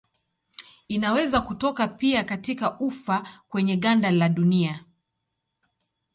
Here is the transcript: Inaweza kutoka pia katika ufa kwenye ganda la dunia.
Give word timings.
Inaweza 0.87 1.41
kutoka 1.41 1.87
pia 1.87 2.23
katika 2.23 2.79
ufa 2.79 3.27
kwenye 3.47 3.77
ganda 3.77 4.11
la 4.11 4.29
dunia. 4.29 4.85